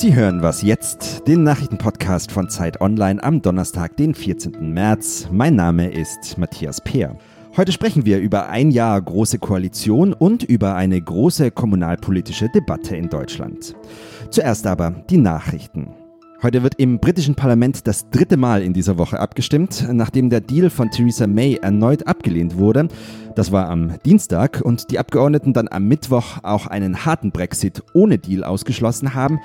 Sie 0.00 0.14
hören 0.14 0.40
was 0.40 0.62
jetzt, 0.62 1.28
den 1.28 1.42
Nachrichtenpodcast 1.42 2.32
von 2.32 2.48
Zeit 2.48 2.80
Online 2.80 3.22
am 3.22 3.42
Donnerstag, 3.42 3.98
den 3.98 4.14
14. 4.14 4.72
März. 4.72 5.28
Mein 5.30 5.56
Name 5.56 5.92
ist 5.92 6.38
Matthias 6.38 6.80
Peer. 6.80 7.18
Heute 7.54 7.70
sprechen 7.70 8.06
wir 8.06 8.18
über 8.18 8.48
ein 8.48 8.70
Jahr 8.70 8.98
große 8.98 9.38
Koalition 9.38 10.14
und 10.14 10.42
über 10.42 10.74
eine 10.74 10.98
große 10.98 11.50
kommunalpolitische 11.50 12.48
Debatte 12.48 12.96
in 12.96 13.10
Deutschland. 13.10 13.74
Zuerst 14.30 14.66
aber 14.66 15.04
die 15.10 15.18
Nachrichten. 15.18 15.88
Heute 16.42 16.62
wird 16.62 16.76
im 16.76 16.98
britischen 16.98 17.34
Parlament 17.34 17.86
das 17.86 18.08
dritte 18.08 18.38
Mal 18.38 18.62
in 18.62 18.72
dieser 18.72 18.96
Woche 18.96 19.20
abgestimmt, 19.20 19.86
nachdem 19.92 20.30
der 20.30 20.40
Deal 20.40 20.70
von 20.70 20.90
Theresa 20.90 21.26
May 21.26 21.56
erneut 21.56 22.06
abgelehnt 22.06 22.56
wurde. 22.56 22.88
Das 23.36 23.52
war 23.52 23.68
am 23.68 23.94
Dienstag 24.04 24.60
und 24.60 24.90
die 24.90 24.98
Abgeordneten 24.98 25.52
dann 25.52 25.68
am 25.68 25.86
Mittwoch 25.86 26.38
auch 26.42 26.66
einen 26.66 27.04
harten 27.04 27.30
Brexit 27.30 27.82
ohne 27.92 28.18
Deal 28.18 28.42
ausgeschlossen 28.42 29.14
haben, 29.14 29.38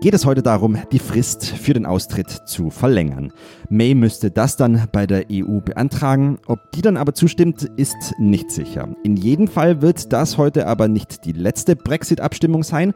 geht 0.00 0.14
es 0.14 0.24
heute 0.24 0.42
darum, 0.42 0.78
die 0.92 0.98
Frist 0.98 1.46
für 1.46 1.74
den 1.74 1.86
Austritt 1.86 2.30
zu 2.30 2.70
verlängern. 2.70 3.32
May 3.68 3.94
müsste 3.94 4.30
das 4.30 4.56
dann 4.56 4.88
bei 4.92 5.06
der 5.06 5.26
EU 5.30 5.60
beantragen. 5.60 6.38
Ob 6.46 6.72
die 6.72 6.82
dann 6.82 6.96
aber 6.96 7.14
zustimmt, 7.14 7.64
ist 7.76 8.14
nicht 8.18 8.50
sicher. 8.50 8.88
In 9.02 9.16
jedem 9.16 9.48
Fall 9.48 9.82
wird 9.82 10.12
das 10.12 10.38
heute 10.38 10.66
aber 10.66 10.88
nicht 10.88 11.24
die 11.24 11.32
letzte 11.32 11.76
Brexit-Abstimmung 11.76 12.62
sein. 12.62 12.94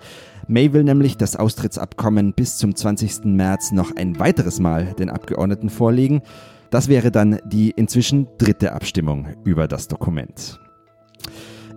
May 0.49 0.73
will 0.73 0.85
nämlich 0.85 1.17
das 1.17 1.37
Austrittsabkommen 1.37 2.33
bis 2.33 2.57
zum 2.57 2.75
20. 2.75 3.25
März 3.25 3.73
noch 3.73 3.95
ein 3.97 4.19
weiteres 4.19 4.61
Mal 4.61 4.95
den 4.95 5.11
Abgeordneten 5.11 5.71
vorlegen. 5.71 6.23
Das 6.71 6.89
wäre 6.89 7.11
dann 7.11 7.39
die 7.45 7.71
inzwischen 7.71 8.29
dritte 8.39 8.73
Abstimmung 8.73 9.29
über 9.45 9.69
das 9.69 9.89
Dokument. 9.89 10.59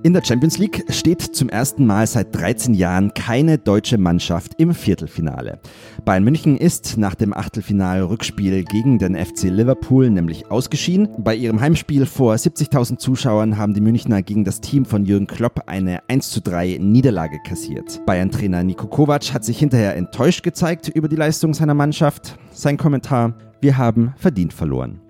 In 0.01 0.13
der 0.13 0.23
Champions 0.23 0.57
League 0.57 0.85
steht 0.87 1.21
zum 1.21 1.49
ersten 1.49 1.85
Mal 1.85 2.07
seit 2.07 2.33
13 2.33 2.73
Jahren 2.73 3.13
keine 3.13 3.57
deutsche 3.57 3.97
Mannschaft 3.97 4.53
im 4.57 4.73
Viertelfinale. 4.73 5.59
Bayern 6.05 6.23
München 6.23 6.55
ist 6.55 6.97
nach 6.97 7.15
dem 7.15 7.33
Achtelfinal-Rückspiel 7.33 8.63
gegen 8.63 8.97
den 8.97 9.17
FC 9.17 9.49
Liverpool 9.49 10.09
nämlich 10.09 10.49
ausgeschieden. 10.49 11.09
Bei 11.17 11.35
ihrem 11.35 11.59
Heimspiel 11.59 12.05
vor 12.05 12.33
70.000 12.33 12.97
Zuschauern 12.97 13.57
haben 13.57 13.73
die 13.73 13.81
Münchner 13.81 14.21
gegen 14.21 14.45
das 14.45 14.61
Team 14.61 14.85
von 14.85 15.03
Jürgen 15.03 15.27
Klopp 15.27 15.63
eine 15.67 15.99
1:3 16.07 16.79
Niederlage 16.79 17.39
kassiert. 17.45 17.99
Bayern-Trainer 18.05 18.63
Niko 18.63 18.87
Kovac 18.87 19.33
hat 19.33 19.43
sich 19.43 19.59
hinterher 19.59 19.97
enttäuscht 19.97 20.43
gezeigt 20.43 20.87
über 20.87 21.09
die 21.09 21.17
Leistung 21.17 21.53
seiner 21.53 21.73
Mannschaft. 21.73 22.37
Sein 22.53 22.77
Kommentar, 22.77 23.33
wir 23.61 23.77
haben 23.77 24.13
verdient 24.17 24.53
verloren. 24.53 25.01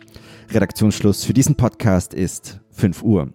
Redaktionsschluss 0.51 1.23
für 1.23 1.33
diesen 1.33 1.55
Podcast 1.55 2.13
ist 2.13 2.59
5 2.71 3.03
Uhr. 3.03 3.29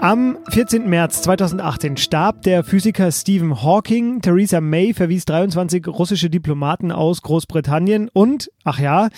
Am 0.00 0.38
14. 0.50 0.88
März 0.88 1.22
2018 1.22 1.96
starb 1.96 2.42
der 2.42 2.62
Physiker 2.62 3.10
Stephen 3.10 3.62
Hawking. 3.62 4.20
Theresa 4.20 4.60
May 4.60 4.94
verwies 4.94 5.24
23 5.24 5.88
russische 5.88 6.30
Diplomaten 6.30 6.92
aus 6.92 7.22
Großbritannien 7.22 8.08
und, 8.12 8.50
ach 8.62 8.78
ja, 8.78 9.08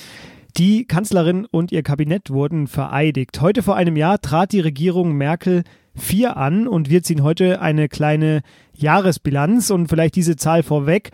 die 0.57 0.87
Kanzlerin 0.87 1.47
und 1.47 1.73
ihr 1.73 1.83
Kabinett 1.83 2.31
wurden 2.31 2.67
vereidigt. 2.67 3.41
Heute 3.41 3.63
vor 3.63 3.77
einem 3.77 3.97
Jahr 3.97 4.21
trat 4.21 4.53
die 4.53 4.61
Regierung 4.61 5.13
Merkel 5.13 5.63
4 5.99 6.37
an 6.37 6.67
und 6.67 6.91
wir 6.91 7.03
ziehen 7.03 7.23
heute 7.23 7.61
eine 7.61 7.89
kleine 7.89 8.43
Jahresbilanz 8.75 9.71
und 9.71 9.89
vielleicht 9.89 10.17
diese 10.17 10.37
Zahl 10.37 10.63
vorweg. 10.63 11.11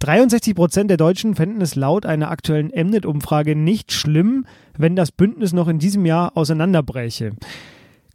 63 0.00 0.54
Prozent 0.54 0.90
der 0.90 0.98
Deutschen 0.98 1.34
fänden 1.34 1.62
es 1.62 1.74
laut 1.74 2.04
einer 2.04 2.30
aktuellen 2.30 2.68
Mnet-Umfrage 2.68 3.56
nicht 3.56 3.92
schlimm, 3.92 4.44
wenn 4.76 4.94
das 4.94 5.10
Bündnis 5.10 5.52
noch 5.52 5.68
in 5.68 5.78
diesem 5.78 6.04
Jahr 6.04 6.36
auseinanderbräche. 6.36 7.32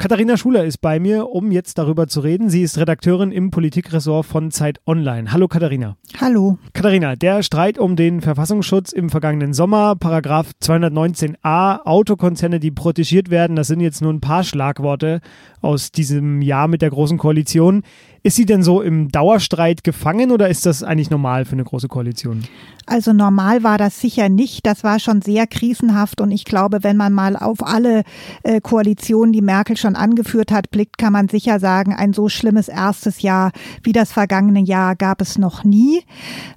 Katharina 0.01 0.35
Schuler 0.35 0.65
ist 0.65 0.79
bei 0.79 0.99
mir, 0.99 1.29
um 1.29 1.51
jetzt 1.51 1.77
darüber 1.77 2.07
zu 2.07 2.21
reden. 2.21 2.49
Sie 2.49 2.63
ist 2.63 2.79
Redakteurin 2.79 3.31
im 3.31 3.51
Politikressort 3.51 4.25
von 4.25 4.49
Zeit 4.49 4.81
Online. 4.87 5.31
Hallo 5.31 5.47
Katharina. 5.47 5.95
Hallo. 6.19 6.57
Katharina, 6.73 7.15
der 7.15 7.43
Streit 7.43 7.77
um 7.77 7.95
den 7.95 8.19
Verfassungsschutz 8.19 8.93
im 8.93 9.11
vergangenen 9.11 9.53
Sommer, 9.53 9.95
Paragraph 9.95 10.53
219a, 10.59 11.83
Autokonzerne, 11.85 12.59
die 12.59 12.71
protegiert 12.71 13.29
werden, 13.29 13.55
das 13.55 13.67
sind 13.67 13.79
jetzt 13.79 14.01
nur 14.01 14.11
ein 14.11 14.21
paar 14.21 14.43
Schlagworte 14.43 15.21
aus 15.61 15.91
diesem 15.91 16.41
Jahr 16.41 16.67
mit 16.67 16.81
der 16.81 16.89
Großen 16.89 17.19
Koalition. 17.19 17.83
Ist 18.23 18.35
sie 18.35 18.45
denn 18.45 18.61
so 18.61 18.81
im 18.81 19.09
Dauerstreit 19.09 19.83
gefangen 19.83 20.31
oder 20.31 20.47
ist 20.47 20.67
das 20.67 20.83
eigentlich 20.83 21.09
normal 21.09 21.45
für 21.45 21.53
eine 21.53 21.63
große 21.63 21.87
Koalition? 21.87 22.43
Also 22.85 23.13
normal 23.13 23.63
war 23.63 23.77
das 23.77 23.99
sicher 23.99 24.27
nicht. 24.27 24.65
Das 24.65 24.83
war 24.83 24.99
schon 24.99 25.21
sehr 25.21 25.47
krisenhaft 25.47 26.19
und 26.19 26.31
ich 26.31 26.45
glaube, 26.45 26.83
wenn 26.83 26.97
man 26.97 27.13
mal 27.13 27.35
auf 27.35 27.65
alle 27.65 28.03
äh, 28.43 28.59
Koalitionen, 28.59 29.31
die 29.31 29.41
Merkel 29.41 29.77
schon 29.77 29.95
angeführt 29.95 30.51
hat, 30.51 30.71
blickt, 30.71 30.97
kann 30.97 31.13
man 31.13 31.29
sicher 31.29 31.59
sagen, 31.59 31.93
ein 31.93 32.13
so 32.13 32.27
schlimmes 32.27 32.67
erstes 32.67 33.21
Jahr 33.21 33.51
wie 33.83 33.91
das 33.91 34.11
vergangene 34.11 34.61
Jahr 34.61 34.95
gab 34.95 35.21
es 35.21 35.37
noch 35.37 35.63
nie. 35.63 36.03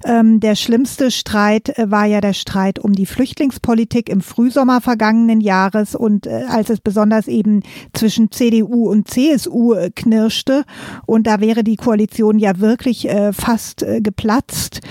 Ähm, 0.03 0.39
der 0.39 0.55
schlimmste 0.55 1.09
Streit 1.09 1.77
äh, 1.77 1.89
war 1.89 2.05
ja 2.05 2.21
der 2.21 2.33
Streit 2.33 2.79
um 2.79 2.93
die 2.93 3.05
Flüchtlingspolitik 3.05 4.09
im 4.09 4.21
Frühsommer 4.21 4.81
vergangenen 4.81 5.41
Jahres 5.41 5.95
und 5.95 6.27
äh, 6.27 6.43
als 6.49 6.69
es 6.69 6.81
besonders 6.81 7.27
eben 7.27 7.63
zwischen 7.93 8.31
CDU 8.31 8.89
und 8.89 9.07
CSU 9.07 9.75
knirschte 9.95 10.63
und 11.05 11.27
da 11.27 11.39
wäre 11.39 11.54
wäre 11.55 11.63
die 11.63 11.77
Koalition 11.77 12.37
ja 12.37 12.59
wirklich 12.59 13.07
äh, 13.07 13.31
fast 13.31 13.81
äh, 13.81 14.01
geplatzt. 14.01 14.81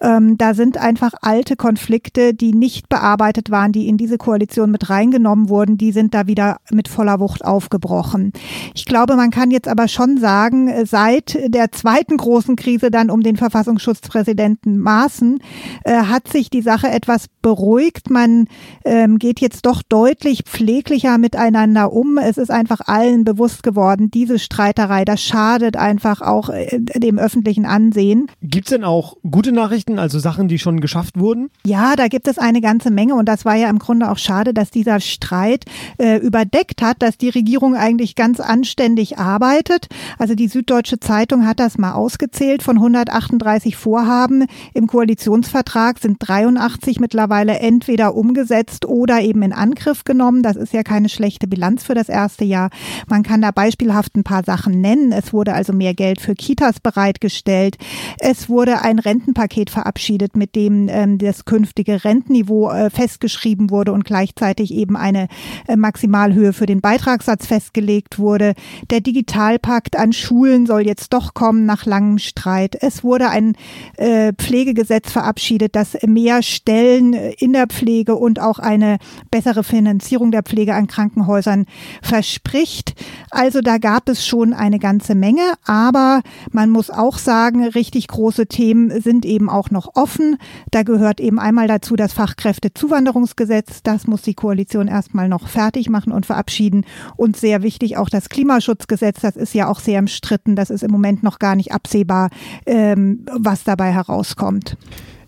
Ähm, 0.00 0.36
da 0.38 0.54
sind 0.54 0.76
einfach 0.78 1.12
alte 1.20 1.56
Konflikte, 1.56 2.34
die 2.34 2.52
nicht 2.52 2.88
bearbeitet 2.88 3.50
waren, 3.50 3.72
die 3.72 3.88
in 3.88 3.96
diese 3.96 4.18
Koalition 4.18 4.70
mit 4.70 4.90
reingenommen 4.90 5.48
wurden, 5.48 5.78
die 5.78 5.92
sind 5.92 6.14
da 6.14 6.26
wieder 6.26 6.58
mit 6.70 6.88
voller 6.88 7.20
Wucht 7.20 7.44
aufgebrochen. 7.44 8.32
Ich 8.74 8.84
glaube, 8.86 9.16
man 9.16 9.30
kann 9.30 9.50
jetzt 9.50 9.68
aber 9.68 9.88
schon 9.88 10.18
sagen, 10.18 10.68
äh, 10.68 10.86
seit 10.86 11.38
der 11.46 11.72
zweiten 11.72 12.16
großen 12.16 12.56
Krise 12.56 12.90
dann 12.90 13.10
um 13.10 13.22
den 13.22 13.36
Verfassungsschutzpräsidenten 13.36 14.78
Maaßen 14.78 15.40
äh, 15.84 15.92
hat 15.94 16.28
sich 16.28 16.50
die 16.50 16.62
Sache 16.62 16.88
etwas 16.88 17.26
beruhigt. 17.42 18.10
Man 18.10 18.46
ähm, 18.84 19.18
geht 19.18 19.40
jetzt 19.40 19.66
doch 19.66 19.82
deutlich 19.82 20.44
pfleglicher 20.44 21.18
miteinander 21.18 21.92
um. 21.92 22.18
Es 22.18 22.38
ist 22.38 22.50
einfach 22.50 22.80
allen 22.80 23.24
bewusst 23.24 23.62
geworden, 23.62 24.10
diese 24.10 24.38
Streiterei, 24.38 25.04
das 25.04 25.22
schadet 25.22 25.76
einfach 25.76 26.13
einfach 26.14 26.26
auch 26.26 26.50
äh, 26.50 26.78
dem 26.80 27.18
öffentlichen 27.18 27.66
Ansehen. 27.66 28.30
Gibt 28.42 28.66
es 28.66 28.70
denn 28.70 28.84
auch 28.84 29.16
gute 29.28 29.52
Nachrichten, 29.52 29.98
also 29.98 30.18
Sachen, 30.18 30.48
die 30.48 30.58
schon 30.58 30.80
geschafft 30.80 31.18
wurden? 31.18 31.50
Ja, 31.66 31.96
da 31.96 32.08
gibt 32.08 32.28
es 32.28 32.38
eine 32.38 32.60
ganze 32.60 32.90
Menge 32.90 33.14
und 33.14 33.26
das 33.28 33.44
war 33.44 33.54
ja 33.56 33.68
im 33.68 33.78
Grunde 33.78 34.10
auch 34.10 34.18
schade, 34.18 34.54
dass 34.54 34.70
dieser 34.70 35.00
Streit 35.00 35.64
äh, 35.98 36.18
überdeckt 36.18 36.82
hat, 36.82 37.02
dass 37.02 37.18
die 37.18 37.28
Regierung 37.30 37.74
eigentlich 37.74 38.14
ganz 38.14 38.40
anständig 38.40 39.18
arbeitet. 39.18 39.88
Also 40.18 40.34
die 40.34 40.48
Süddeutsche 40.48 41.00
Zeitung 41.00 41.46
hat 41.46 41.60
das 41.60 41.78
mal 41.78 41.92
ausgezählt. 41.92 42.62
Von 42.62 42.76
138 42.76 43.76
Vorhaben 43.76 44.46
im 44.72 44.86
Koalitionsvertrag 44.86 45.98
sind 45.98 46.18
83 46.20 47.00
mittlerweile 47.00 47.58
entweder 47.58 48.14
umgesetzt 48.14 48.86
oder 48.86 49.20
eben 49.20 49.42
in 49.42 49.52
Angriff 49.52 50.04
genommen. 50.04 50.42
Das 50.42 50.56
ist 50.56 50.72
ja 50.72 50.82
keine 50.82 51.08
schlechte 51.08 51.46
Bilanz 51.46 51.84
für 51.84 51.94
das 51.94 52.08
erste 52.08 52.44
Jahr. 52.44 52.70
Man 53.08 53.22
kann 53.22 53.42
da 53.42 53.50
beispielhaft 53.50 54.16
ein 54.16 54.24
paar 54.24 54.44
Sachen 54.44 54.80
nennen. 54.80 55.12
Es 55.12 55.32
wurde 55.32 55.54
also 55.54 55.72
mehr 55.72 55.94
Geld 55.94 56.03
Geld 56.04 56.20
für 56.20 56.34
Kitas 56.34 56.80
bereitgestellt. 56.80 57.78
Es 58.18 58.50
wurde 58.50 58.82
ein 58.82 58.98
Rentenpaket 58.98 59.70
verabschiedet, 59.70 60.36
mit 60.36 60.54
dem 60.54 60.90
ähm, 60.90 61.16
das 61.16 61.46
künftige 61.46 62.04
Rentenniveau 62.04 62.68
äh, 62.68 62.90
festgeschrieben 62.90 63.70
wurde 63.70 63.92
und 63.92 64.04
gleichzeitig 64.04 64.74
eben 64.74 64.98
eine 64.98 65.28
äh, 65.66 65.76
Maximalhöhe 65.76 66.52
für 66.52 66.66
den 66.66 66.82
Beitragssatz 66.82 67.46
festgelegt 67.46 68.18
wurde. 68.18 68.52
Der 68.90 69.00
Digitalpakt 69.00 69.96
an 69.96 70.12
Schulen 70.12 70.66
soll 70.66 70.82
jetzt 70.84 71.14
doch 71.14 71.32
kommen 71.32 71.64
nach 71.64 71.86
langem 71.86 72.18
Streit. 72.18 72.76
Es 72.78 73.02
wurde 73.02 73.30
ein 73.30 73.56
äh, 73.96 74.34
Pflegegesetz 74.34 75.10
verabschiedet, 75.10 75.74
das 75.74 75.96
mehr 76.04 76.42
Stellen 76.42 77.14
in 77.14 77.54
der 77.54 77.66
Pflege 77.66 78.16
und 78.16 78.40
auch 78.40 78.58
eine 78.58 78.98
bessere 79.30 79.64
Finanzierung 79.64 80.32
der 80.32 80.42
Pflege 80.42 80.74
an 80.74 80.86
Krankenhäusern 80.86 81.64
verspricht. 82.02 82.94
Also 83.30 83.62
da 83.62 83.78
gab 83.78 84.10
es 84.10 84.26
schon 84.26 84.52
eine 84.52 84.78
ganze 84.78 85.14
Menge, 85.14 85.54
aber 85.64 85.93
aber 85.94 86.22
man 86.50 86.70
muss 86.70 86.90
auch 86.90 87.18
sagen, 87.18 87.64
richtig 87.64 88.08
große 88.08 88.46
Themen 88.46 89.00
sind 89.00 89.24
eben 89.24 89.48
auch 89.48 89.70
noch 89.70 89.94
offen. 89.94 90.36
Da 90.70 90.82
gehört 90.82 91.20
eben 91.20 91.38
einmal 91.38 91.68
dazu 91.68 91.96
das 91.96 92.12
Fachkräftezuwanderungsgesetz. 92.12 93.82
Das 93.82 94.06
muss 94.06 94.22
die 94.22 94.34
Koalition 94.34 94.88
erstmal 94.88 95.28
noch 95.28 95.48
fertig 95.48 95.88
machen 95.88 96.12
und 96.12 96.26
verabschieden. 96.26 96.84
Und 97.16 97.36
sehr 97.36 97.62
wichtig 97.62 97.96
auch 97.96 98.08
das 98.08 98.28
Klimaschutzgesetz. 98.28 99.20
Das 99.20 99.36
ist 99.36 99.54
ja 99.54 99.68
auch 99.68 99.80
sehr 99.80 100.00
umstritten. 100.00 100.56
Das 100.56 100.70
ist 100.70 100.82
im 100.82 100.90
Moment 100.90 101.22
noch 101.22 101.38
gar 101.38 101.56
nicht 101.56 101.72
absehbar, 101.72 102.30
ähm, 102.66 103.24
was 103.32 103.64
dabei 103.64 103.92
herauskommt. 103.92 104.76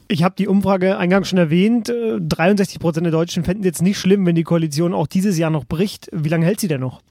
Ich 0.08 0.22
habe 0.22 0.36
die 0.38 0.46
Umfrage 0.46 0.98
eingangs 0.98 1.28
schon 1.28 1.38
erwähnt. 1.38 1.92
63 1.92 2.76
äh, 2.76 2.78
Prozent 2.78 3.06
der 3.06 3.12
Deutschen 3.12 3.44
fänden 3.44 3.62
es 3.62 3.66
jetzt 3.66 3.82
nicht 3.82 3.98
schlimm, 3.98 4.24
wenn 4.24 4.36
die 4.36 4.44
Koalition 4.44 4.94
auch 4.94 5.06
dieses 5.06 5.36
Jahr 5.36 5.50
noch 5.50 5.64
bricht. 5.64 6.08
Wie 6.12 6.28
lange 6.28 6.46
hält 6.46 6.60
sie 6.60 6.68
denn 6.68 6.80
noch? 6.80 7.02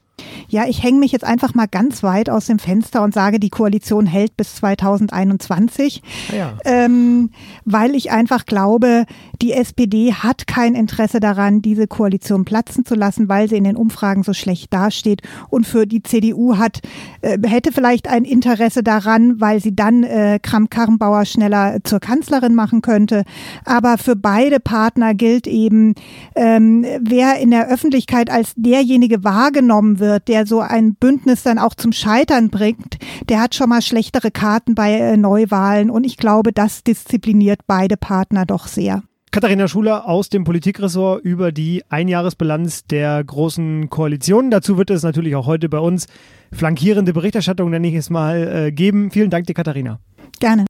Ja, 0.48 0.66
ich 0.66 0.82
hänge 0.82 0.98
mich 0.98 1.12
jetzt 1.12 1.24
einfach 1.24 1.54
mal 1.54 1.66
ganz 1.66 2.02
weit 2.02 2.30
aus 2.30 2.46
dem 2.46 2.58
Fenster 2.58 3.02
und 3.02 3.14
sage, 3.14 3.40
die 3.40 3.50
Koalition 3.50 4.06
hält 4.06 4.36
bis 4.36 4.56
2021, 4.56 6.02
ah 6.30 6.34
ja. 6.34 6.52
ähm, 6.64 7.30
weil 7.64 7.94
ich 7.94 8.10
einfach 8.10 8.46
glaube, 8.46 9.06
die 9.42 9.52
SPD 9.52 10.12
hat 10.12 10.46
kein 10.46 10.74
Interesse 10.74 11.20
daran, 11.20 11.62
diese 11.62 11.86
Koalition 11.86 12.44
platzen 12.44 12.84
zu 12.84 12.94
lassen, 12.94 13.28
weil 13.28 13.48
sie 13.48 13.56
in 13.56 13.64
den 13.64 13.76
Umfragen 13.76 14.22
so 14.22 14.32
schlecht 14.32 14.72
dasteht. 14.72 15.22
Und 15.48 15.66
für 15.66 15.86
die 15.86 16.02
CDU 16.02 16.56
hat, 16.56 16.80
äh, 17.20 17.38
hätte 17.46 17.72
vielleicht 17.72 18.08
ein 18.08 18.24
Interesse 18.24 18.82
daran, 18.82 19.40
weil 19.40 19.60
sie 19.60 19.74
dann 19.74 20.04
äh, 20.04 20.38
Kramp-Karrenbauer 20.40 21.24
schneller 21.24 21.78
zur 21.84 22.00
Kanzlerin 22.00 22.54
machen 22.54 22.82
könnte. 22.82 23.24
Aber 23.64 23.98
für 23.98 24.16
beide 24.16 24.60
Partner 24.60 25.14
gilt 25.14 25.46
eben, 25.46 25.94
ähm, 26.34 26.86
wer 27.00 27.38
in 27.38 27.50
der 27.50 27.68
Öffentlichkeit 27.68 28.30
als 28.30 28.52
derjenige 28.56 29.24
wahrgenommen 29.24 29.98
wird, 29.98 30.28
der 30.28 30.35
so 30.44 30.60
ein 30.60 30.94
Bündnis 30.96 31.44
dann 31.44 31.58
auch 31.58 31.74
zum 31.74 31.92
Scheitern 31.92 32.50
bringt, 32.50 32.98
der 33.28 33.40
hat 33.40 33.54
schon 33.54 33.70
mal 33.70 33.80
schlechtere 33.80 34.30
Karten 34.30 34.74
bei 34.74 34.92
äh, 34.92 35.16
Neuwahlen. 35.16 35.88
Und 35.88 36.04
ich 36.04 36.18
glaube, 36.18 36.52
das 36.52 36.84
diszipliniert 36.84 37.60
beide 37.66 37.96
Partner 37.96 38.44
doch 38.44 38.66
sehr. 38.66 39.02
Katharina 39.30 39.68
Schuler 39.68 40.08
aus 40.08 40.30
dem 40.30 40.44
Politikressort 40.44 41.22
über 41.22 41.52
die 41.52 41.82
Einjahresbilanz 41.90 42.86
der 42.86 43.22
Großen 43.22 43.90
Koalition. 43.90 44.50
Dazu 44.50 44.78
wird 44.78 44.90
es 44.90 45.02
natürlich 45.02 45.36
auch 45.36 45.46
heute 45.46 45.68
bei 45.68 45.78
uns 45.78 46.06
flankierende 46.52 47.12
Berichterstattung, 47.12 47.70
nenne 47.70 47.88
ich 47.88 47.94
es 47.94 48.08
mal, 48.08 48.66
äh, 48.66 48.72
geben. 48.72 49.10
Vielen 49.10 49.30
Dank 49.30 49.46
dir, 49.46 49.54
Katharina. 49.54 50.00
Gerne. 50.40 50.64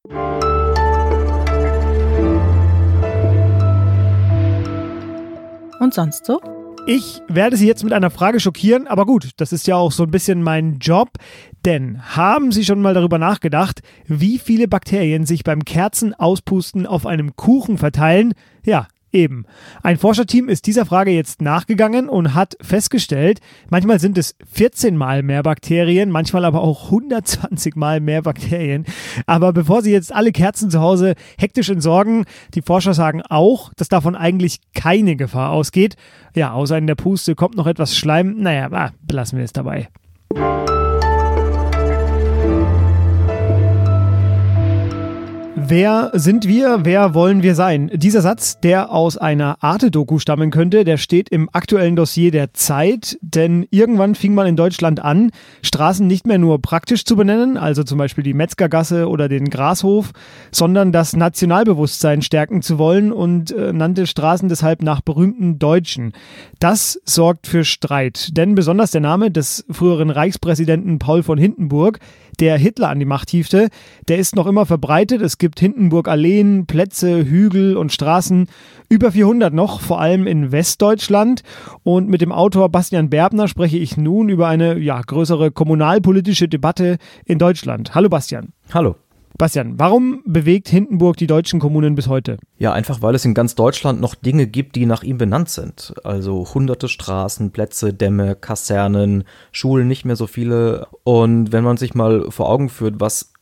Und 5.78 5.94
sonst 5.94 6.24
so? 6.24 6.40
Ich 6.88 7.20
werde 7.26 7.56
Sie 7.56 7.66
jetzt 7.66 7.82
mit 7.82 7.92
einer 7.92 8.10
Frage 8.10 8.38
schockieren, 8.38 8.86
aber 8.86 9.06
gut, 9.06 9.30
das 9.38 9.52
ist 9.52 9.66
ja 9.66 9.74
auch 9.74 9.90
so 9.90 10.04
ein 10.04 10.12
bisschen 10.12 10.40
mein 10.40 10.78
Job. 10.78 11.08
Denn 11.64 12.00
haben 12.16 12.52
Sie 12.52 12.64
schon 12.64 12.80
mal 12.80 12.94
darüber 12.94 13.18
nachgedacht, 13.18 13.80
wie 14.06 14.38
viele 14.38 14.68
Bakterien 14.68 15.26
sich 15.26 15.42
beim 15.42 15.64
Kerzenauspusten 15.64 16.86
auf 16.86 17.04
einem 17.04 17.34
Kuchen 17.34 17.76
verteilen? 17.76 18.34
Ja, 18.64 18.86
Eben. 19.16 19.46
Ein 19.82 19.96
Forscherteam 19.96 20.50
ist 20.50 20.66
dieser 20.66 20.84
Frage 20.84 21.10
jetzt 21.10 21.40
nachgegangen 21.40 22.10
und 22.10 22.34
hat 22.34 22.54
festgestellt, 22.60 23.40
manchmal 23.70 23.98
sind 23.98 24.18
es 24.18 24.36
14 24.52 24.94
mal 24.94 25.22
mehr 25.22 25.42
Bakterien, 25.42 26.10
manchmal 26.10 26.44
aber 26.44 26.60
auch 26.60 26.84
120 26.84 27.76
mal 27.76 28.00
mehr 28.00 28.20
Bakterien. 28.20 28.84
Aber 29.24 29.54
bevor 29.54 29.80
Sie 29.80 29.90
jetzt 29.90 30.14
alle 30.14 30.32
Kerzen 30.32 30.70
zu 30.70 30.80
Hause 30.80 31.14
hektisch 31.38 31.70
entsorgen, 31.70 32.26
die 32.52 32.60
Forscher 32.60 32.92
sagen 32.92 33.22
auch, 33.22 33.72
dass 33.76 33.88
davon 33.88 34.16
eigentlich 34.16 34.60
keine 34.74 35.16
Gefahr 35.16 35.50
ausgeht. 35.50 35.96
Ja, 36.34 36.52
außer 36.52 36.76
in 36.76 36.86
der 36.86 36.94
Puste 36.94 37.34
kommt 37.34 37.56
noch 37.56 37.66
etwas 37.66 37.96
Schleim. 37.96 38.34
Naja, 38.36 38.68
ah, 38.70 38.90
belassen 39.00 39.38
wir 39.38 39.46
es 39.46 39.54
dabei. 39.54 39.88
Wer 45.68 46.12
sind 46.14 46.46
wir? 46.46 46.84
Wer 46.84 47.12
wollen 47.12 47.42
wir 47.42 47.56
sein? 47.56 47.90
Dieser 47.92 48.20
Satz, 48.20 48.60
der 48.60 48.92
aus 48.92 49.18
einer 49.18 49.64
Arte-Doku 49.64 50.20
stammen 50.20 50.52
könnte, 50.52 50.84
der 50.84 50.96
steht 50.96 51.28
im 51.28 51.48
aktuellen 51.52 51.96
Dossier 51.96 52.30
der 52.30 52.54
Zeit, 52.54 53.18
denn 53.20 53.66
irgendwann 53.70 54.14
fing 54.14 54.32
man 54.32 54.46
in 54.46 54.54
Deutschland 54.54 55.02
an, 55.02 55.32
Straßen 55.62 56.06
nicht 56.06 56.24
mehr 56.24 56.38
nur 56.38 56.62
praktisch 56.62 57.04
zu 57.04 57.16
benennen, 57.16 57.56
also 57.56 57.82
zum 57.82 57.98
Beispiel 57.98 58.22
die 58.22 58.32
Metzgergasse 58.32 59.08
oder 59.08 59.28
den 59.28 59.50
Grashof, 59.50 60.12
sondern 60.52 60.92
das 60.92 61.16
Nationalbewusstsein 61.16 62.22
stärken 62.22 62.62
zu 62.62 62.78
wollen 62.78 63.10
und 63.10 63.50
äh, 63.50 63.72
nannte 63.72 64.06
Straßen 64.06 64.48
deshalb 64.48 64.82
nach 64.82 65.00
berühmten 65.00 65.58
Deutschen. 65.58 66.12
Das 66.60 67.00
sorgt 67.04 67.48
für 67.48 67.64
Streit, 67.64 68.36
denn 68.36 68.54
besonders 68.54 68.92
der 68.92 69.00
Name 69.00 69.32
des 69.32 69.64
früheren 69.68 70.10
Reichspräsidenten 70.10 71.00
Paul 71.00 71.24
von 71.24 71.38
Hindenburg, 71.38 71.98
der 72.40 72.58
Hitler 72.58 72.88
an 72.88 72.98
die 72.98 73.04
Macht 73.04 73.30
hiefte, 73.30 73.68
der 74.08 74.18
ist 74.18 74.36
noch 74.36 74.46
immer 74.46 74.66
verbreitet. 74.66 75.22
Es 75.22 75.38
gibt 75.38 75.60
Hindenburg 75.60 76.08
Alleen, 76.08 76.66
Plätze, 76.66 77.24
Hügel 77.24 77.76
und 77.76 77.92
Straßen, 77.92 78.48
über 78.88 79.12
400 79.12 79.52
noch, 79.52 79.80
vor 79.80 80.00
allem 80.00 80.26
in 80.26 80.52
Westdeutschland. 80.52 81.42
Und 81.82 82.08
mit 82.08 82.20
dem 82.20 82.32
Autor 82.32 82.68
Bastian 82.68 83.10
Berbner 83.10 83.48
spreche 83.48 83.78
ich 83.78 83.96
nun 83.96 84.28
über 84.28 84.48
eine 84.48 84.78
ja, 84.78 85.00
größere 85.00 85.50
kommunalpolitische 85.50 86.48
Debatte 86.48 86.98
in 87.24 87.38
Deutschland. 87.38 87.94
Hallo 87.94 88.08
Bastian. 88.08 88.52
Hallo. 88.72 88.96
Bastian, 89.38 89.78
warum 89.78 90.22
bewegt 90.24 90.68
Hindenburg 90.68 91.16
die 91.16 91.26
deutschen 91.26 91.60
Kommunen 91.60 91.94
bis 91.94 92.08
heute? 92.08 92.38
Ja, 92.58 92.72
einfach 92.72 93.02
weil 93.02 93.14
es 93.14 93.24
in 93.24 93.34
ganz 93.34 93.54
Deutschland 93.54 94.00
noch 94.00 94.14
Dinge 94.14 94.46
gibt, 94.46 94.76
die 94.76 94.86
nach 94.86 95.02
ihm 95.02 95.18
benannt 95.18 95.50
sind. 95.50 95.94
Also 96.04 96.48
hunderte 96.54 96.88
Straßen, 96.88 97.50
Plätze, 97.50 97.92
Dämme, 97.92 98.34
Kasernen, 98.34 99.24
Schulen, 99.52 99.88
nicht 99.88 100.04
mehr 100.04 100.16
so 100.16 100.26
viele. 100.26 100.86
Und 101.04 101.52
wenn 101.52 101.64
man 101.64 101.76
sich 101.76 101.94
mal 101.94 102.30
vor 102.30 102.48
Augen 102.48 102.68
führt, 102.70 102.98
was 102.98 103.32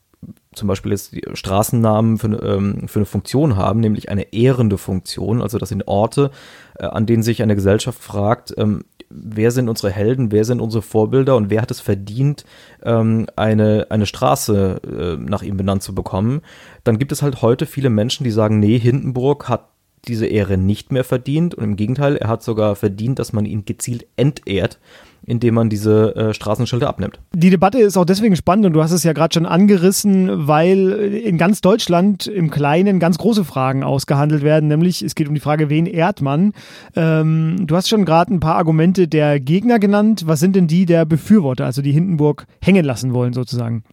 zum 0.54 0.68
Beispiel 0.68 0.92
jetzt 0.92 1.12
die 1.12 1.22
Straßennamen 1.32 2.18
für, 2.18 2.28
ähm, 2.42 2.88
für 2.88 3.00
eine 3.00 3.06
Funktion 3.06 3.56
haben, 3.56 3.80
nämlich 3.80 4.08
eine 4.08 4.32
ehrende 4.32 4.78
Funktion. 4.78 5.42
Also 5.42 5.58
das 5.58 5.68
sind 5.68 5.86
Orte, 5.88 6.30
äh, 6.78 6.86
an 6.86 7.06
denen 7.06 7.22
sich 7.22 7.42
eine 7.42 7.54
Gesellschaft 7.54 8.02
fragt, 8.02 8.54
ähm, 8.56 8.84
wer 9.14 9.50
sind 9.50 9.68
unsere 9.68 9.90
Helden, 9.90 10.32
wer 10.32 10.44
sind 10.44 10.60
unsere 10.60 10.82
Vorbilder 10.82 11.36
und 11.36 11.50
wer 11.50 11.62
hat 11.62 11.70
es 11.70 11.80
verdient, 11.80 12.44
ähm, 12.82 13.26
eine, 13.36 13.86
eine 13.90 14.06
Straße 14.06 14.80
äh, 14.82 15.22
nach 15.22 15.42
ihm 15.42 15.56
benannt 15.56 15.82
zu 15.82 15.94
bekommen. 15.94 16.40
Dann 16.82 16.98
gibt 16.98 17.12
es 17.12 17.22
halt 17.22 17.42
heute 17.42 17.66
viele 17.66 17.90
Menschen, 17.90 18.24
die 18.24 18.30
sagen, 18.30 18.58
nee, 18.58 18.78
Hindenburg 18.78 19.48
hat 19.48 19.68
diese 20.08 20.26
Ehre 20.26 20.56
nicht 20.58 20.92
mehr 20.92 21.04
verdient 21.04 21.54
und 21.54 21.64
im 21.64 21.76
Gegenteil, 21.76 22.16
er 22.16 22.28
hat 22.28 22.42
sogar 22.42 22.76
verdient, 22.76 23.18
dass 23.18 23.32
man 23.32 23.46
ihn 23.46 23.64
gezielt 23.64 24.06
entehrt 24.16 24.78
indem 25.26 25.54
man 25.54 25.68
diese 25.68 26.14
äh, 26.16 26.34
Straßenschilder 26.34 26.88
abnimmt. 26.88 27.18
Die 27.32 27.50
Debatte 27.50 27.78
ist 27.78 27.96
auch 27.96 28.04
deswegen 28.04 28.36
spannend 28.36 28.66
und 28.66 28.72
du 28.72 28.82
hast 28.82 28.92
es 28.92 29.04
ja 29.04 29.12
gerade 29.12 29.34
schon 29.34 29.46
angerissen, 29.46 30.46
weil 30.46 30.90
in 30.92 31.38
ganz 31.38 31.60
Deutschland 31.60 32.26
im 32.26 32.50
Kleinen 32.50 32.98
ganz 32.98 33.18
große 33.18 33.44
Fragen 33.44 33.82
ausgehandelt 33.82 34.42
werden, 34.42 34.68
nämlich 34.68 35.02
es 35.02 35.14
geht 35.14 35.28
um 35.28 35.34
die 35.34 35.40
Frage, 35.40 35.70
wen 35.70 35.86
ehrt 35.86 36.20
man? 36.20 36.52
Ähm, 36.94 37.66
du 37.66 37.76
hast 37.76 37.88
schon 37.88 38.04
gerade 38.04 38.34
ein 38.34 38.40
paar 38.40 38.56
Argumente 38.56 39.08
der 39.08 39.40
Gegner 39.40 39.78
genannt. 39.78 40.24
Was 40.26 40.40
sind 40.40 40.56
denn 40.56 40.66
die 40.66 40.86
der 40.86 41.04
Befürworter, 41.04 41.64
also 41.64 41.82
die 41.82 41.92
Hindenburg 41.92 42.46
hängen 42.60 42.84
lassen 42.84 43.14
wollen 43.14 43.32
sozusagen? 43.32 43.84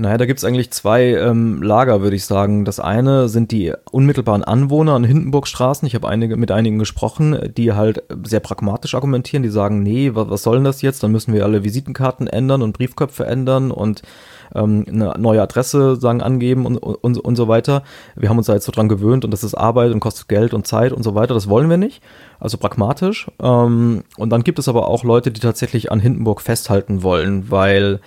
Naja, 0.00 0.16
da 0.16 0.24
gibt 0.24 0.38
es 0.38 0.44
eigentlich 0.46 0.70
zwei 0.70 1.08
ähm, 1.08 1.62
Lager, 1.62 2.00
würde 2.00 2.16
ich 2.16 2.24
sagen. 2.24 2.64
Das 2.64 2.80
eine 2.80 3.28
sind 3.28 3.50
die 3.50 3.74
unmittelbaren 3.90 4.42
Anwohner 4.42 4.94
an 4.94 5.04
Hindenburgstraßen. 5.04 5.86
Ich 5.86 5.94
habe 5.94 6.08
einige, 6.08 6.38
mit 6.38 6.50
einigen 6.50 6.78
gesprochen, 6.78 7.52
die 7.54 7.74
halt 7.74 8.02
sehr 8.24 8.40
pragmatisch 8.40 8.94
argumentieren. 8.94 9.42
Die 9.42 9.50
sagen, 9.50 9.82
nee, 9.82 10.12
was, 10.14 10.30
was 10.30 10.42
soll 10.42 10.56
denn 10.56 10.64
das 10.64 10.80
jetzt? 10.80 11.02
Dann 11.02 11.12
müssen 11.12 11.34
wir 11.34 11.44
alle 11.44 11.64
Visitenkarten 11.64 12.28
ändern 12.28 12.62
und 12.62 12.72
Briefköpfe 12.72 13.26
ändern 13.26 13.70
und 13.70 14.00
ähm, 14.54 14.86
eine 14.88 15.12
neue 15.18 15.42
Adresse 15.42 15.96
sagen 15.96 16.22
angeben 16.22 16.64
und, 16.64 16.78
und, 16.78 17.18
und 17.18 17.36
so 17.36 17.48
weiter. 17.48 17.82
Wir 18.16 18.30
haben 18.30 18.38
uns 18.38 18.46
da 18.46 18.54
jetzt 18.54 18.64
so 18.64 18.72
dran 18.72 18.88
gewöhnt 18.88 19.26
und 19.26 19.32
das 19.32 19.44
ist 19.44 19.54
Arbeit 19.54 19.92
und 19.92 20.00
kostet 20.00 20.28
Geld 20.30 20.54
und 20.54 20.66
Zeit 20.66 20.94
und 20.94 21.02
so 21.02 21.14
weiter. 21.14 21.34
Das 21.34 21.50
wollen 21.50 21.68
wir 21.68 21.76
nicht. 21.76 22.02
Also 22.38 22.56
pragmatisch. 22.56 23.30
Ähm, 23.38 24.04
und 24.16 24.30
dann 24.30 24.44
gibt 24.44 24.58
es 24.58 24.66
aber 24.66 24.88
auch 24.88 25.04
Leute, 25.04 25.30
die 25.30 25.40
tatsächlich 25.40 25.92
an 25.92 26.00
Hindenburg 26.00 26.40
festhalten 26.40 27.02
wollen, 27.02 27.50
weil 27.50 28.00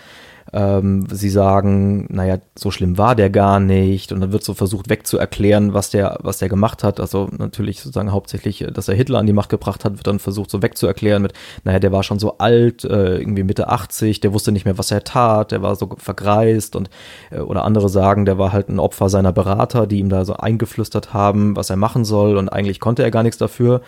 ähm, 0.53 1.07
sie 1.11 1.29
sagen, 1.29 2.05
naja, 2.09 2.37
so 2.55 2.69
schlimm 2.69 2.99
war 2.99 3.15
der 3.15 3.31
gar 3.31 3.59
nicht. 3.59 4.11
Und 4.11 4.21
dann 4.21 4.31
wird 4.31 4.43
so 4.43 4.53
versucht 4.53 4.89
wegzuerklären, 4.89 5.73
was 5.73 5.89
der, 5.89 6.19
was 6.21 6.37
der 6.37 6.47
gemacht 6.47 6.83
hat. 6.83 6.99
Also 6.99 7.27
natürlich 7.35 7.81
sozusagen 7.81 8.11
hauptsächlich, 8.11 8.65
dass 8.71 8.87
er 8.87 8.95
Hitler 8.95 9.17
an 9.17 9.25
die 9.25 9.33
Macht 9.33 9.49
gebracht 9.49 9.83
hat, 9.83 9.93
wird 9.93 10.05
dann 10.05 10.19
versucht 10.19 10.51
so 10.51 10.61
wegzuerklären 10.61 11.23
mit, 11.23 11.33
naja, 11.63 11.79
der 11.79 11.91
war 11.91 12.03
schon 12.03 12.19
so 12.19 12.37
alt, 12.37 12.83
äh, 12.83 13.17
irgendwie 13.17 13.43
Mitte 13.43 13.67
80, 13.69 14.19
der 14.19 14.33
wusste 14.33 14.51
nicht 14.51 14.65
mehr, 14.65 14.77
was 14.77 14.91
er 14.91 15.03
tat, 15.03 15.51
der 15.51 15.63
war 15.63 15.75
so 15.75 15.89
vergreist 15.97 16.75
und 16.75 16.91
äh, 17.31 17.39
oder 17.39 17.65
andere 17.65 17.89
sagen, 17.89 18.25
der 18.25 18.37
war 18.37 18.53
halt 18.53 18.69
ein 18.69 18.79
Opfer 18.79 19.09
seiner 19.09 19.33
Berater, 19.33 19.87
die 19.87 19.99
ihm 19.99 20.09
da 20.09 20.23
so 20.23 20.35
eingeflüstert 20.35 21.13
haben, 21.13 21.55
was 21.55 21.71
er 21.71 21.77
machen 21.77 22.05
soll 22.05 22.37
und 22.37 22.49
eigentlich 22.49 22.79
konnte 22.79 23.01
er 23.01 23.11
gar 23.11 23.23
nichts 23.23 23.39
dafür. 23.39 23.81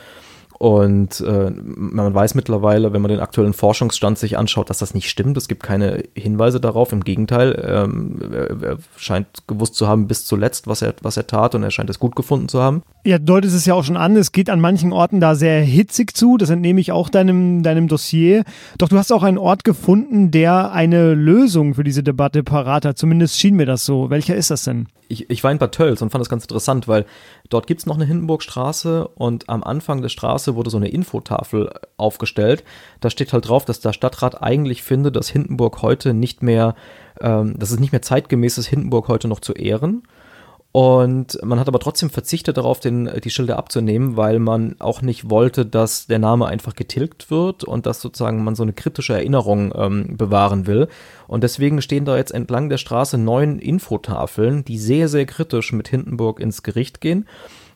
Und 0.57 1.19
äh, 1.19 1.51
man 1.51 2.13
weiß 2.13 2.33
mittlerweile, 2.33 2.93
wenn 2.93 3.01
man 3.01 3.11
den 3.11 3.19
aktuellen 3.19 3.53
Forschungsstand 3.53 4.17
sich 4.17 4.37
anschaut, 4.37 4.69
dass 4.69 4.77
das 4.77 4.93
nicht 4.93 5.09
stimmt. 5.09 5.35
Es 5.35 5.49
gibt 5.49 5.63
keine 5.63 6.03
Hinweise 6.15 6.61
darauf. 6.61 6.93
Im 6.93 7.03
Gegenteil, 7.03 7.61
ähm, 7.67 8.19
er, 8.31 8.63
er, 8.63 8.77
scheint 8.95 9.27
gewusst 9.47 9.75
zu 9.75 9.87
haben 9.87 10.07
bis 10.07 10.25
zuletzt, 10.25 10.67
was 10.67 10.81
er, 10.81 10.93
was 11.01 11.17
er 11.17 11.27
tat 11.27 11.55
und 11.55 11.63
er 11.63 11.71
scheint 11.71 11.89
es 11.89 11.99
gut 11.99 12.15
gefunden 12.15 12.47
zu 12.47 12.61
haben. 12.61 12.83
Ja, 13.03 13.19
deutet 13.19 13.51
es 13.51 13.65
ja 13.65 13.73
auch 13.73 13.83
schon 13.83 13.97
an. 13.97 14.15
Es 14.15 14.31
geht 14.31 14.49
an 14.49 14.61
manchen 14.61 14.93
Orten 14.93 15.19
da 15.19 15.35
sehr 15.35 15.61
hitzig 15.61 16.15
zu. 16.15 16.37
Das 16.37 16.49
entnehme 16.49 16.79
ich 16.79 16.93
auch 16.93 17.09
deinem, 17.09 17.61
deinem 17.61 17.89
Dossier. 17.89 18.43
Doch 18.77 18.87
du 18.87 18.97
hast 18.97 19.11
auch 19.11 19.23
einen 19.23 19.37
Ort 19.37 19.65
gefunden, 19.65 20.31
der 20.31 20.71
eine 20.71 21.13
Lösung 21.13 21.73
für 21.73 21.83
diese 21.83 22.01
Debatte 22.01 22.43
parat 22.43 22.85
hat. 22.85 22.97
Zumindest 22.97 23.37
schien 23.37 23.55
mir 23.55 23.65
das 23.65 23.85
so. 23.85 24.09
Welcher 24.09 24.35
ist 24.35 24.51
das 24.51 24.63
denn? 24.63 24.87
Ich, 25.07 25.29
ich 25.29 25.43
war 25.43 25.51
in 25.51 25.59
Bad 25.59 25.73
Tölz 25.73 26.01
und 26.01 26.11
fand 26.11 26.21
das 26.21 26.29
ganz 26.29 26.43
interessant, 26.43 26.87
weil 26.87 27.05
dort 27.49 27.67
gibt 27.67 27.81
es 27.81 27.85
noch 27.85 27.95
eine 27.95 28.05
Hindenburgstraße 28.05 29.07
und 29.07 29.49
am 29.49 29.63
Anfang 29.63 30.01
der 30.01 30.09
Straße 30.09 30.44
wurde 30.53 30.69
so 30.69 30.77
eine 30.77 30.89
Infotafel 30.89 31.71
aufgestellt. 31.97 32.63
Da 33.01 33.09
steht 33.09 33.33
halt 33.33 33.49
drauf, 33.49 33.65
dass 33.65 33.79
der 33.79 33.93
Stadtrat 33.93 34.43
eigentlich 34.43 34.83
findet, 34.83 35.15
dass 35.15 35.29
Hindenburg 35.29 35.81
heute 35.81 36.13
nicht 36.13 36.43
mehr, 36.43 36.75
ähm, 37.19 37.57
dass 37.57 37.71
es 37.71 37.79
nicht 37.79 37.91
mehr 37.91 38.03
zeitgemäß 38.03 38.59
ist, 38.59 38.67
Hindenburg 38.67 39.07
heute 39.07 39.27
noch 39.27 39.39
zu 39.39 39.53
ehren. 39.53 40.03
Und 40.75 41.39
man 41.41 41.57
hat 41.57 41.69
aber 41.69 41.79
trotzdem 41.79 42.09
verzichtet 42.09 42.57
darauf, 42.57 42.81
den, 42.81 43.09
die 43.23 43.29
Schilder 43.29 43.57
abzunehmen, 43.57 44.17
weil 44.17 44.39
man 44.39 44.75
auch 44.79 45.01
nicht 45.01 45.29
wollte, 45.29 45.65
dass 45.65 46.07
der 46.07 46.19
Name 46.19 46.47
einfach 46.47 46.75
getilgt 46.75 47.31
wird 47.31 47.63
und 47.63 47.85
dass 47.85 48.01
sozusagen 48.01 48.43
man 48.43 48.55
so 48.55 48.63
eine 48.63 48.73
kritische 48.73 49.13
Erinnerung 49.13 49.71
ähm, 49.73 50.17
bewahren 50.17 50.67
will. 50.67 50.89
Und 51.29 51.45
deswegen 51.45 51.81
stehen 51.81 52.03
da 52.03 52.17
jetzt 52.17 52.33
entlang 52.33 52.67
der 52.67 52.77
Straße 52.77 53.17
neun 53.17 53.57
Infotafeln, 53.57 54.65
die 54.65 54.77
sehr, 54.77 55.07
sehr 55.07 55.25
kritisch 55.25 55.71
mit 55.71 55.87
Hindenburg 55.87 56.41
ins 56.41 56.61
Gericht 56.61 56.99
gehen. 56.99 57.25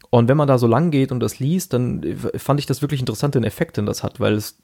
Und 0.10 0.28
wenn 0.28 0.38
man 0.38 0.48
da 0.48 0.58
so 0.58 0.68
lang 0.68 0.92
geht 0.92 1.12
und 1.12 1.20
das 1.20 1.40
liest, 1.40 1.74
dann 1.74 2.04
fand 2.36 2.60
ich 2.60 2.66
das 2.66 2.82
wirklich 2.82 3.00
interessant, 3.00 3.36
den 3.36 3.44
Effekt, 3.44 3.78
den 3.78 3.86
das 3.86 4.04
hat, 4.04 4.20
weil 4.20 4.34
es 4.34 4.58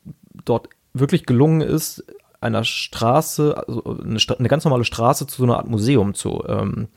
dort 0.43 0.69
wirklich 0.93 1.25
gelungen 1.25 1.61
ist, 1.61 2.03
einer 2.41 2.63
Straße, 2.63 3.55
also 3.57 3.83
eine, 3.83 4.19
eine, 4.39 4.47
ganz 4.47 4.65
normale 4.65 4.83
Straße 4.83 5.27
zu 5.27 5.37
so 5.37 5.43
einer 5.43 5.57
Art 5.57 5.67
Museum 5.69 6.13
zu, 6.13 6.43
ähm, 6.47 6.87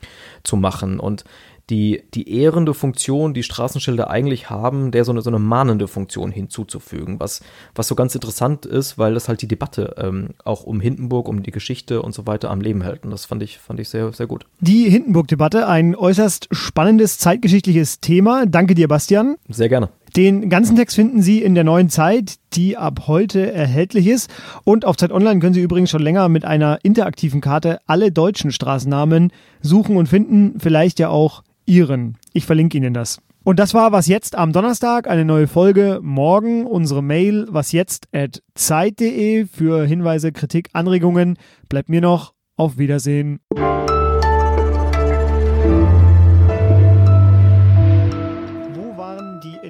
zu 0.43 0.57
machen. 0.57 0.99
Und 0.99 1.23
die, 1.69 2.03
die 2.13 2.31
ehrende 2.33 2.73
Funktion, 2.73 3.33
die 3.33 3.43
Straßenschilder 3.43 4.09
eigentlich 4.09 4.49
haben, 4.49 4.91
der 4.91 5.05
so 5.05 5.11
eine, 5.11 5.21
so 5.21 5.29
eine 5.29 5.39
mahnende 5.39 5.87
Funktion 5.87 6.31
hinzuzufügen, 6.31 7.19
was, 7.19 7.41
was 7.75 7.87
so 7.87 7.95
ganz 7.95 8.15
interessant 8.15 8.65
ist, 8.65 8.97
weil 8.97 9.13
das 9.13 9.27
halt 9.27 9.41
die 9.41 9.47
Debatte 9.47 9.95
ähm, 9.97 10.29
auch 10.43 10.63
um 10.63 10.79
Hindenburg, 10.79 11.27
um 11.27 11.43
die 11.43 11.51
Geschichte 11.51 12.01
und 12.01 12.13
so 12.13 12.25
weiter 12.25 12.49
am 12.49 12.61
Leben 12.61 12.81
hält. 12.81 13.03
Und 13.03 13.11
das 13.11 13.25
fand 13.25 13.43
ich, 13.43 13.59
fand 13.59 13.79
ich 13.79 13.89
sehr, 13.89 14.11
sehr 14.13 14.27
gut. 14.27 14.45
Die 14.59 14.89
Hindenburg-Debatte, 14.89 15.67
ein 15.67 15.95
äußerst 15.95 16.47
spannendes 16.51 17.17
zeitgeschichtliches 17.19 17.99
Thema. 17.99 18.45
Danke 18.45 18.73
dir, 18.75 18.87
Bastian. 18.87 19.35
Sehr 19.47 19.69
gerne. 19.69 19.89
Den 20.15 20.49
ganzen 20.49 20.75
Text 20.75 20.95
finden 20.95 21.21
Sie 21.21 21.43
in 21.43 21.53
der 21.53 21.63
neuen 21.63 21.89
Zeit, 21.89 22.37
die 22.53 22.77
ab 22.77 23.01
heute 23.05 23.51
erhältlich 23.51 24.07
ist. 24.07 24.31
Und 24.63 24.83
auf 24.85 24.97
Zeit 24.97 25.11
Online 25.11 25.39
können 25.39 25.53
Sie 25.53 25.61
übrigens 25.61 25.91
schon 25.91 26.01
länger 26.01 26.29
mit 26.29 26.45
einer 26.45 26.79
interaktiven 26.81 27.41
Karte 27.41 27.79
alle 27.85 28.11
deutschen 28.11 28.51
Straßennamen 28.51 29.31
suchen 29.61 29.97
und 29.97 30.07
finden, 30.07 30.59
vielleicht 30.59 30.97
ja 30.97 31.09
auch 31.09 31.43
Ihren. 31.69 32.17
Ich 32.33 32.45
verlinke 32.45 32.77
Ihnen 32.77 32.93
das. 32.93 33.21
Und 33.43 33.59
das 33.59 33.73
war 33.73 33.91
was 33.91 34.07
jetzt 34.07 34.35
am 34.35 34.51
Donnerstag, 34.51 35.07
eine 35.07 35.23
neue 35.23 35.47
Folge. 35.47 35.99
Morgen 36.01 36.65
unsere 36.65 37.01
Mail 37.01 37.47
was 37.49 37.71
jetzt 37.71 38.07
at 38.13 38.43
zeit.de 38.55 39.45
für 39.45 39.85
Hinweise, 39.85 40.31
Kritik, 40.31 40.69
Anregungen. 40.73 41.37
Bleibt 41.69 41.87
mir 41.87 42.01
noch 42.01 42.33
auf 42.57 42.77
Wiedersehen. 42.77 43.39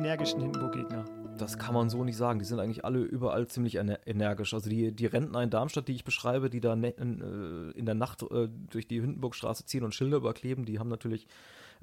energischen 0.09 0.41
Hindenburg-Gegner? 0.41 1.05
Das 1.37 1.57
kann 1.57 1.73
man 1.73 1.89
so 1.89 2.03
nicht 2.03 2.17
sagen. 2.17 2.39
Die 2.39 2.45
sind 2.45 2.59
eigentlich 2.59 2.83
alle 2.83 2.99
überall 2.99 3.47
ziemlich 3.47 3.75
energisch. 3.75 4.53
Also 4.53 4.69
die, 4.69 4.91
die 4.91 5.05
Rentner 5.05 5.43
in 5.43 5.49
Darmstadt, 5.49 5.87
die 5.87 5.93
ich 5.93 6.03
beschreibe, 6.03 6.49
die 6.49 6.59
da 6.59 6.75
ne, 6.75 6.89
in, 6.89 7.21
äh, 7.21 7.77
in, 7.77 7.85
der 7.85 7.95
Nacht 7.95 8.23
äh, 8.23 8.49
durch 8.69 8.87
die 8.87 8.99
Hindenburgstraße 8.99 9.65
ziehen 9.65 9.83
und 9.83 9.93
Schilder 9.93 10.17
überkleben, 10.17 10.65
die 10.65 10.79
haben 10.79 10.89
natürlich 10.89 11.27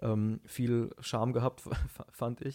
ähm, 0.00 0.40
viel 0.44 0.90
Charme 1.00 1.32
gehabt, 1.32 1.62
fand 2.12 2.40
ich. 2.42 2.54